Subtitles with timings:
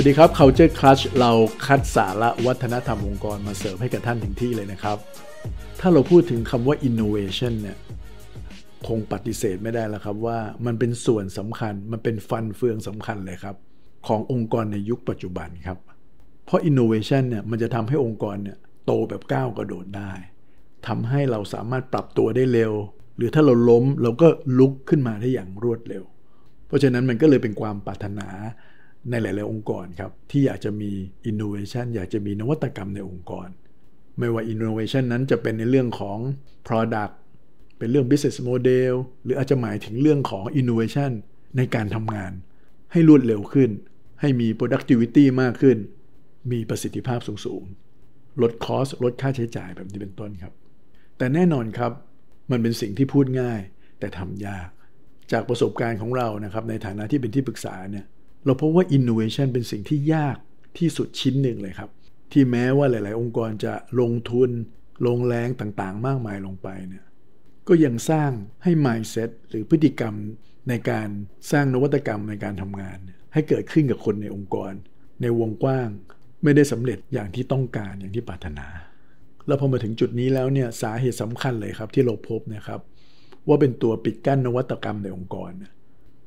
[0.00, 1.32] วัสดีครับ Culture Clutch เรา
[1.66, 4.98] คัดสาระวัฒนธรรมองค์กรมาเสิร์ฟให้กับท่านถึงที่เลยนะครับ
[5.80, 7.76] ถ้าเราพูดถึงคำว่า innovation เนี่ย
[8.86, 13.56] คงปฏิเสธไม่ได้แล้วครับว่ามันเป็นส่วนสำคัญมันเป็นฟันเฟืองสำคัญเลยครับ
[14.08, 15.78] ขององค์กรในยุคปัจจุบันครับ
[16.44, 20.12] เพราะ innovation เนี่ยมันจะทำให้องค์กรเนี่ยโตแบบก้าวกระโดดได้
[20.86, 22.72] ทำให้เราสามารถปรับตัวได้เร็ว
[23.16, 26.04] หรือถ้าเราล้มเราก็ลุกขึ้นมาได้อย่างรวดเร็ว
[26.66, 28.28] เพราะฉะนั้นมันก็เลยเป็นความปรารถนา
[29.10, 30.90] ในหลาย ๆ องค์กรครับ ที่อยากจะมี
[31.30, 33.48] innovation อยากจะมีนวัตกรรมในองค์กร
[34.18, 36.18] ไม่ว่า innovation นั้นจะเป็นในเรื่องของ
[36.66, 37.12] product
[37.78, 38.92] เป็นเรื่อง business model
[39.24, 41.12] หรืออาจจะหมายถึงเรื่องของ innovation
[41.56, 42.32] ในการทำงาน
[42.92, 43.70] ให้รวดเร็วขึ้น
[44.20, 45.78] ให้มี productivity มากขึ้น
[46.52, 47.62] มีประสิทธิภาพสูง
[48.02, 50.52] ๆ ลดคอสลดค่าใช้จ่ายแบบนี้เป็นต้นครับ
[51.18, 51.92] แต่แน่นอนครับ
[52.50, 53.60] มันเป็นสิ่งที่พูดง่าย
[53.98, 54.68] แต่ทำยาก
[55.32, 58.06] จากประสบการณ์ของเรานะครับ ในฐานะที่เป็นที่ปรึกษาเนี่ย
[58.48, 60.36] เราพบว่า innovation เป็นสิ่งที่ยาก
[60.78, 61.90] ที่สุดชิ้นหนึ่งเลยครับ
[62.32, 64.50] ที่แม้ว่าหลาย ๆ องค์กรจะลงทุน
[65.06, 67.04] ลงแรงต่างๆ มากมายลงไปเนี่ย
[67.68, 68.30] ก็ยังสร้าง
[68.62, 70.14] ให้ mindset หรือพฤติกรรม
[70.68, 71.08] ในการ
[71.50, 72.98] สร้างนวัตกรรมในการทำงาน
[73.32, 74.72] ให้เกิดขึ้นกับคนในองค์กร
[75.22, 75.88] ในวงกว้าง
[76.42, 78.66] ไม่ได้สำเร็จอย่างที่ต้องการอย่างที่ปรารถนา
[79.46, 82.80] แล้วพอมาถึงจุดนี้แล้วเนี่ยสาเหตุสำคัญเลยครับที่เราพบนะครับ
[83.48, 85.50] ว่าเป็นตัวปิดกั้นนวัตกรรมในองค์กร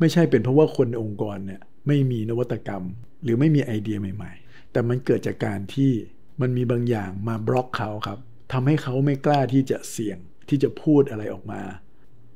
[0.00, 2.84] ไม่ใช่เป็นเพราะว่าคนในองค์กรเนี่ย ไม่มีนวัตกรรม
[3.22, 5.92] หรือไม่มีไอเดียใหม่ ๆ แต่มันเกิดจากการที่
[6.40, 8.18] มันมีบางอย่างมาบล็อกเขาครับ
[8.52, 11.62] ทำให้เขาไม่กล้าที่จะเสี่ยงที่จะพูดอะไรออกมา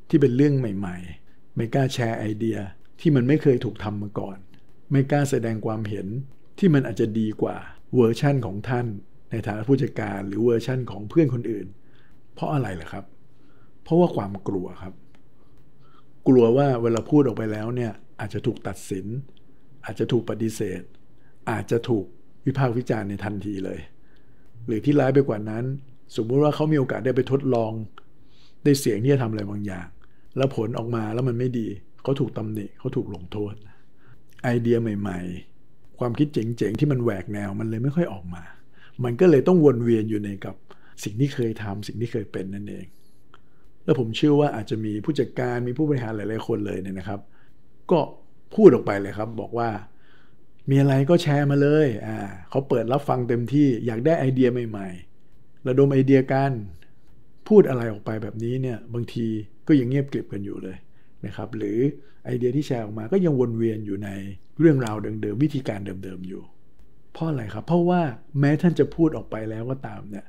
[0.09, 2.59] ที่เป็นเรื่องใหม่ ๆ ไม่กล้าแชร์ไอเดีย
[3.01, 4.39] ที่มันไม่เคยถูกทำมาก่อน
[4.93, 6.06] ไม่กล้าแสดงความเห็น
[6.59, 7.56] ที่มันอาจจะดีกว่า
[7.95, 8.87] เวอร์ชั่นของท่าน
[9.31, 11.67] ในฐานะผู้จัดการหรือเวอร์ชั่นของเพื่อนคนอื่น
[12.34, 13.05] เพราะอะไรล่ะครับ
[13.83, 14.95] เพราะว่าความกลัวครับ
[16.28, 19.06] กลัวว่าเวลาพูดออกไปแล้วเนี่ยอาจจะถูกตัดสิน
[19.91, 20.83] อาจจะถูกปฏิเสธ
[21.51, 22.05] อาจจะถูก
[22.47, 23.81] วิพากษ์วิจารณ์ในทันทีเลย
[24.67, 25.65] หรือที่ร้ายไปกว่านั้น
[26.17, 27.73] สมมุติว่าเขามีโอกาสได้ไปทดลอง
[28.65, 29.87] ได้เสี่ยงที่จะทำอะไรบางอย่าง
[30.37, 31.67] แล้วผลออกมาแล้วมันไม่ดี
[32.03, 33.55] เขาถูกตำหนิเขาถูกลงโทษ
[34.43, 35.19] ไอเดียใหม่
[35.61, 38.43] ๆ ความคิดเจ๋งๆที่มันแหวกแนวมันเลยไม่ค่อยออกมา
[39.05, 40.56] มันก็เลยต้องวนเวียนอยู่ในกับ
[41.05, 42.87] สิ่งที่เคยทำสิ่งที่เคยเป็นนั่นเอง
[43.84, 47.21] แล้วผมเชื่อว่าอาจจะมีผู้จัดการมีผู้บริหารหลายๆคนเลยเนี่ยนะครับ
[47.91, 48.00] ก็
[48.55, 49.69] พูดออกไปเลยครับ บอกว่า
[50.71, 52.16] มีอะไรก็แชร์มาเลยอ่า
[52.50, 54.88] เขาเปิดรับฟังเต็มที่อยากได้ไอเดียใหม่
[55.27, 56.53] ๆ ระดมไอเดียกัน
[57.49, 59.27] พูดอะไรออกไปแบบนี้เนี่ยบางที
[59.69, 60.77] ก็ยังเงียบกริบกันอยู่เลย
[61.27, 61.78] นะครับ หรือ
[62.25, 64.09] ไอเดียที่แชร์ออกมาก็ยังวนเวียนอยู่ใน
[64.59, 66.43] เรื่องราวเดิมๆวิธีการเดิมๆอยู่
[67.12, 68.03] เพราะอะไรครับ เพราะว่า
[68.41, 70.27] แม้ท่านจะพูดออกไปแล้วก็ตามเนี่ย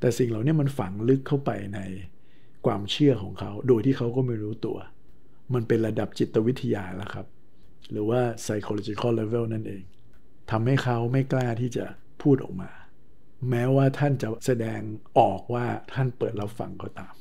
[0.00, 1.80] แต่สิ่งเหล่านี้มันฝังลึกเข้าไปใน
[2.66, 4.78] ความเชื่อของเขา โดยที่เขาก็ไม่รู้ตัว
[5.54, 7.26] มันเป็นระดับจิตวิทยาแล้วครับ
[7.92, 9.82] หรือว่า psychological level นั่นเอง
[10.50, 11.84] ทำให้เขาไม่กล้าที่จะ
[12.22, 12.70] พูดออกมา
[13.50, 14.80] แม้ว่าท่านจะแสดง
[15.18, 17.14] ออกว่าท่านเปิดรับฟังก็ตาม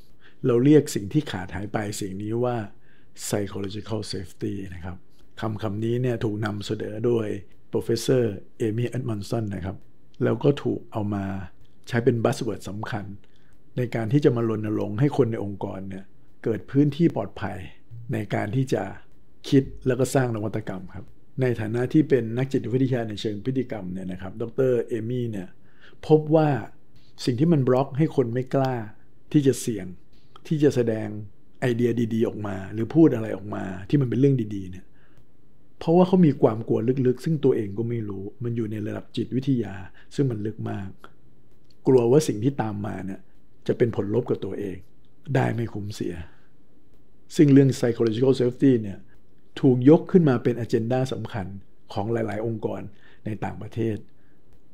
[0.45, 2.57] เราเรียกสิ่งที่ขาดหายไปสิ่งนี้ว่า
[3.25, 4.97] psychological safety นะครับ
[5.41, 7.27] คำคำนี้เนี่ยถูกนำเสนอโดย
[7.71, 8.23] professor
[8.61, 9.77] Amy Edmondson นะครับ
[10.23, 11.25] แล้วก็ถูกเอามา
[11.87, 13.05] ใช้เป็น buzzword สำคัญ
[13.77, 16.05] ในการที่จะมารณรงค์ให้คนในองค์กรเนี่ย
[16.43, 17.57] เกิดพื้นที่ปลอดภัย
[18.13, 18.83] ในการที่จะ
[19.49, 21.05] คิดแล้วก็สร้างนวัตกรรมครับ
[21.41, 25.47] ในฐานะที่เป็นนักจิตวิทยาในเชิงพฤติกรรมเนี่ยนะครับ ดรเอมี่เนี่ย
[26.07, 26.49] พบว่า
[27.25, 28.75] สิ่งที่มันบล็อกให้คนไม่กล้า
[29.31, 29.85] ที่จะเสี่ยง
[30.47, 31.07] ที่จะแสดง
[31.61, 34.85] ไอเดียดี ๆ ออกมา หรือพูดอะไรออกมาที่มันเป็นเรื่องดีๆเนี่ย
[35.79, 39.73] เพราะว่าเขามีความกลัวลึกๆ ซึ่งตัวเองก็ไม่รู้ มันอยู่ในระดับจิตวิทยา
[40.15, 40.89] ซึ่งมันลึกมาก
[41.87, 43.19] กลัวว่าสิ่งที่ตามมาเนี่ย
[43.67, 44.77] จะเป็นผลลบกับตัวเอง
[45.35, 46.15] ได้ไม่คุ้มเสีย
[47.35, 48.99] ซึ่งเรื่อง psychological safety เนี่ย
[49.59, 51.47] ถูกยกขึ้นมาเป็นอ g e n d a สำคัญ
[51.93, 52.81] ของหลาย ๆ องค์กร
[53.25, 53.97] ในต่างประเทศ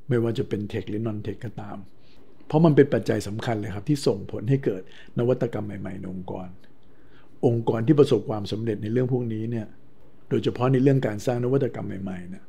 [0.09, 1.78] ไม่ว่าจะเป็นเทคหรือนอนเทคก็ตาม
[2.47, 4.82] เพราะมันเป็นปัจจัยสำคัญเลยครับ ที่ส่งผลให้เกิด
[5.20, 6.47] นวัตกรรมใหม่ ๆ ในองค์กร
[7.46, 9.67] องค์กรที่ประสบความสำเร็จในเรื่องพวกนี้เนี่ย
[10.29, 12.44] โดยเฉพาะในเรื่องการสร้างนวัตกรรมใหม่ๆเนี่ย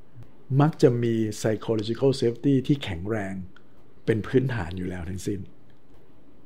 [0.60, 3.34] มักจะมี psychological safety ที่แข็งแรง
[4.06, 5.40] เป็นพื้นฐานอยู่แล้วทั้งสิ้น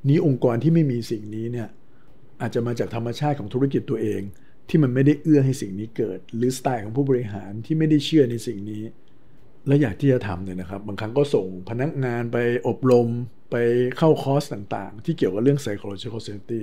[0.07, 1.67] นี้องค์กรที่ไม่มีสิ่งนี้เนี่ย
[2.41, 4.21] อาจจะมาจากธรรมชาติของธุรกิจตัวเอง
[4.69, 8.83] ที่มันไม่ได้เอื้อให้สิ่งนี้เกิด หรือสไตล์ของผู้บริหารที่ไม่ได้เชื่อในสิ่งนี้
[9.67, 12.37] และอยากที่จะทำเนี่ยนะครับ บางครั้งก็ส่งพนักงานไป
[12.67, 13.07] อบรม
[13.51, 13.55] ไป
[13.97, 16.61] เข้าคอร์สต่างๆ ที่เกี่ยวกับเรื่อง psychological safety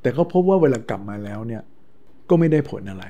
[0.00, 1.62] แต่ก็พบว่าเวลากลับมาแล้วเนี่ย
[2.28, 3.04] ก็ไม่ได้ผลอะไร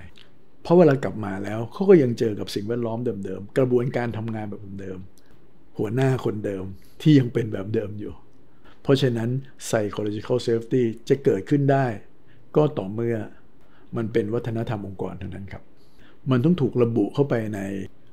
[0.63, 4.99] เพราะเวลากลับมาแล้วเขาก็ยังเจอกับสิ่งแวดล้อมเดิมๆ กระบวนการทำงานแบบเดิม
[5.79, 6.65] หัวหน้าคนเดิม
[7.03, 8.15] ที่ยังเป็นแบบเดิมอยู่
[8.83, 9.31] เพราะฉะนั้น
[9.67, 11.87] psychological safety จะเกิดขึ้นได้
[12.57, 13.17] ก็ต่อเมื่อ
[13.97, 15.63] มันเป็นวัฒนธรรมองค์กรเท่านั้นครับ
[16.31, 17.61] มันต้องถูกระบุเข้าไปใน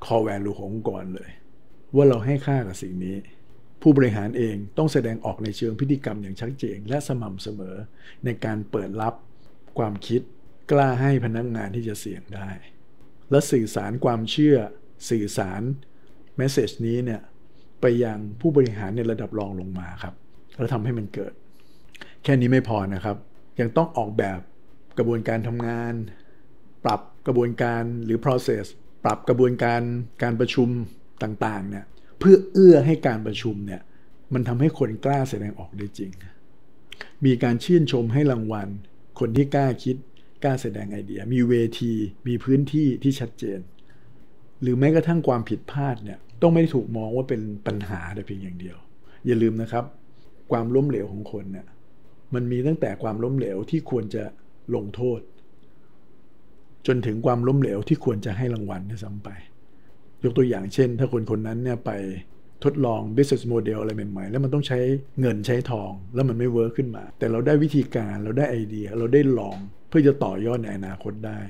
[0.04, 1.30] core value ขององค์กรเลย
[1.94, 3.16] ว่าเราให้ค่ากับสิ่งนี้
[3.82, 7.76] ผู้บริหารเองต้องแสดงออกในเชิงพฤติกรรมอย่างชัดเจนและสม่ำเสมอ
[8.24, 9.14] ในการเปิดรับ
[9.78, 10.20] ความคิด
[10.70, 12.48] กล้าให้พนักงงานที่จะเสี่ยงได้
[13.30, 14.56] และสื่อสารความเชื่อ
[15.10, 15.62] สื่อสาร
[16.36, 17.20] เมสเซจนี้เนี่ย
[17.80, 20.14] ไปยังผู้บริหารในระดับรองลงมาครับ
[20.56, 21.32] แล้วทำให้มันเกิด
[22.24, 23.16] แค่นี้ไม่พอนะครับ
[23.60, 24.40] ยังต้องออกแบบ
[24.98, 25.94] กระบวนการทำงาน
[26.84, 28.64] ปรับกระบวนการหรือ process
[29.04, 29.80] ปรับกระบวนการ
[30.22, 30.68] การประชุม
[31.22, 31.84] ต่างๆเนี่ย
[32.18, 33.80] เพื่อเอื้อให้การประชุมเนี่ย
[34.34, 36.10] มันทำให้คนกล้าแสดงออกได้จริง
[37.24, 38.68] มีการชื่นชมให้รางวัล
[39.20, 39.96] คนที่กล้าคิด
[40.42, 41.92] กล้าแสดงไอเดีย มีเวที
[42.28, 43.60] มีพื้นที่ที่ชัดเจน
[44.62, 48.76] หรือแม้กระทั่งความผิดพลาดเนี่ยต้องไม่ได้ถูกมองว่าเป็นปัญหาแต่เพียงอย่างเดียว
[49.26, 49.84] อย่าลืมนะครับ
[50.52, 51.66] ความล้มเหลวของคนเนี่ย
[52.34, 54.24] มันมีตั้งแต่ความล้มเหลวที่ควรจะ
[54.76, 55.20] ลงโทษ
[56.86, 59.28] จนถึงความล้มเหลวที่ควรจะให้รางวัลด้วยซ้ำไป
[60.24, 61.90] ยกตัวอย่างเช่น ถ้าคนคนนั้นเนี่ยไป
[62.64, 64.78] ทดลอง business model อะไรใหม่ๆ แล้วมันต้องใช้
[65.20, 69.58] เงินใช้ทอง แล้วมันไม่ work ขึ้นมา แต่เราได้วิธีการเราได้ไอเดีย เราได้ลอง
[69.88, 71.40] เพื่อจะต่อยอดในอนาคตได้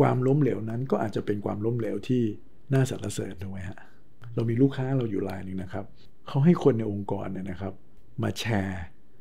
[0.00, 2.22] ความล้มเหลวนั้นก็อาจจะเป็นความล้มเหลวที่
[2.72, 3.78] น่าสรรเสริญถูกไหมฮะ
[4.34, 5.84] เรามีลูกค้าเราอยู่รายหนึ่งนะครับ
[6.28, 7.74] เขาให้คนในองค์กรเนี่ยนะครับ
[8.22, 8.80] มาแชร์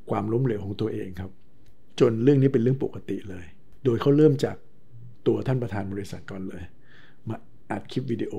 [0.09, 1.31] ความล้มเหลวของตัวเองครับ
[1.99, 3.45] จนเรื่องนี้เป็นเรื่องปกติเลย
[3.85, 4.55] โดยเขาเริ่มจาก
[5.27, 6.63] ตัวท่านประธานบริษัทก่อนเลย
[7.27, 7.35] มา
[7.71, 8.33] อัดคลิปวิดีโอ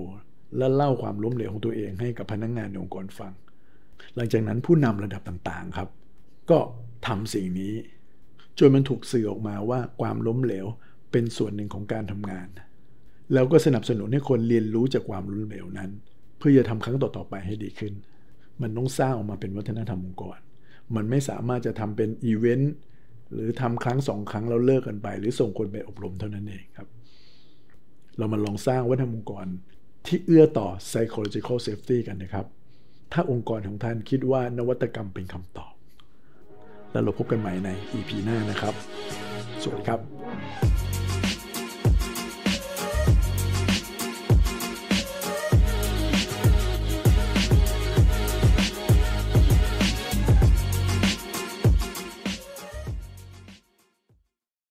[0.57, 3.33] แล้วเล่าความล้มเหลวของตัวเองให้กับพนักงงานในองค์กรฟัง
[4.15, 5.89] หลังจากนั้นผู้นำระดับต่างๆครับ
[6.51, 6.59] ก็
[7.07, 7.75] ทำสิ่งนี้
[8.59, 10.67] จนมันถูกสื่อออกมาว่าความล้มเหลว
[11.13, 12.49] เป็นส่วนหนึ่งของการทำงาน
[13.33, 15.91] แล้วก็สนับสนุนให้คนเรียนรู้จากความล้มเหลวนั้น
[16.39, 17.95] เพื่อจะทำครั้งต่อๆไปให้ดีขึ้น
[18.63, 20.39] มันต้องสร้างออกมาเป็นวัฒนธรรมองค์กร
[20.97, 22.75] มันไม่สามารถจะทำเป็นอีเวนต์
[23.33, 26.89] หรือทำครั้งสองครั้งแล้วเลิกกันไป หรือส่งคนไปอบรมเท่านั้นเองครับ
[28.19, 29.47] เรามาลองสร้างวัฒนธรรมองค์กร
[30.07, 32.47] ที่เอื้อต่อ psychological safety กันนะครับ
[33.13, 35.75] ถ้าองค์กรของท่านคิดว่านวัตกรรมเป็นคำตอบ
[36.93, 38.75] แล้วเราพบกันใหม่ใน EP หน้านะครับ
[39.63, 40.34] สวัสดีครับ